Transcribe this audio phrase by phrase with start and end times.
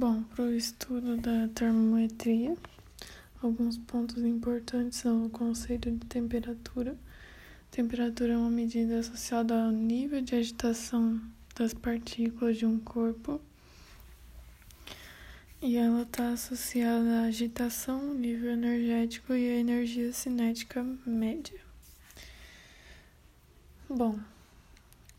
[0.00, 2.56] Bom, para o estudo da termometria,
[3.42, 6.96] alguns pontos importantes são o conceito de temperatura.
[7.70, 11.20] Temperatura é uma medida associada ao nível de agitação
[11.54, 13.42] das partículas de um corpo
[15.60, 21.60] e ela está associada à agitação, nível energético e à energia cinética média.
[23.86, 24.18] Bom,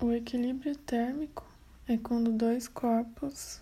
[0.01, 1.45] o equilíbrio térmico
[1.87, 3.61] é quando dois corpos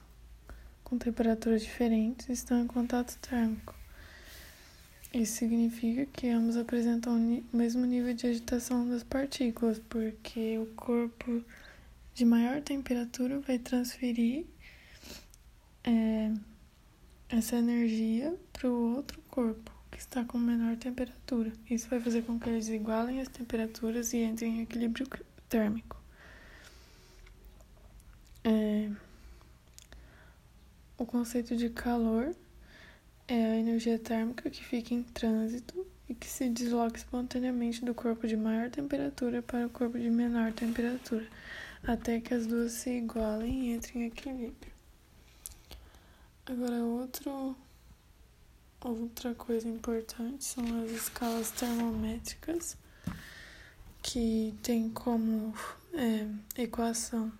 [0.89, 3.75] com temperaturas diferentes estão em contato térmico.
[5.13, 11.43] Isso significa que ambos apresentam o mesmo nível de agitação das partículas, porque o corpo
[12.13, 14.45] de maior temperatura vai transferir
[15.83, 16.31] é,
[17.29, 21.51] essa energia para o outro corpo que está com menor temperatura.
[21.69, 25.07] Isso vai fazer com que eles igualem as temperaturas e entrem em equilíbrio
[25.47, 25.97] térmico.
[28.43, 28.89] É,
[30.99, 32.35] o conceito de calor
[33.25, 38.27] é a energia térmica que fica em trânsito e que se desloca espontaneamente do corpo
[38.27, 41.25] de maior temperatura para o corpo de menor temperatura,
[41.83, 44.73] até que as duas se igualem e entrem em equilíbrio.
[46.45, 47.55] Agora, outro,
[48.81, 52.75] outra coisa importante são as escalas termométricas,
[54.01, 55.53] que tem como
[55.93, 57.31] é, equação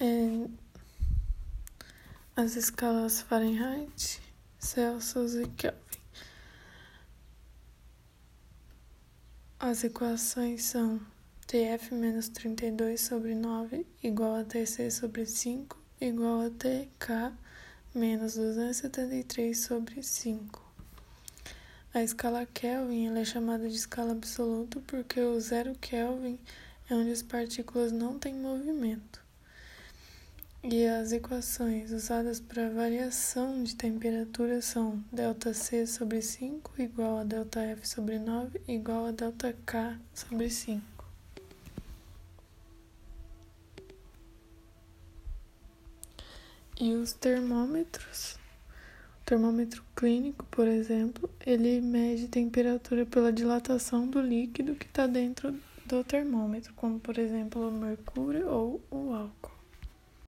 [0.00, 0.65] é,
[2.36, 4.20] as escalas Fahrenheit,
[4.58, 5.78] Celsius e Kelvin.
[9.58, 11.00] As equações são
[11.46, 17.32] TF menos 32 sobre 9 igual a TC sobre 5 igual a TK
[17.94, 20.62] menos 273 sobre 5.
[21.94, 26.38] A escala Kelvin é chamada de escala absoluta porque o zero Kelvin
[26.90, 29.25] é onde as partículas não têm movimento.
[30.65, 37.87] E as equações usadas para variação de temperatura são ΔC sobre 5 igual a ΔF
[37.87, 40.83] sobre 9 igual a ΔK sobre 5.
[46.79, 48.39] E os termômetros?
[49.21, 55.59] O termômetro clínico, por exemplo, ele mede temperatura pela dilatação do líquido que está dentro
[55.85, 59.54] do termômetro, como por exemplo o mercúrio ou o álcool.